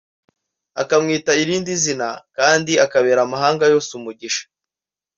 akamwita 0.81 1.31
irindi 1.41 1.71
zina 1.83 2.07
kandi 2.37 2.71
akabera 2.85 3.19
amahanga 3.23 3.63
yose 3.73 3.89
umugisha 3.99 4.43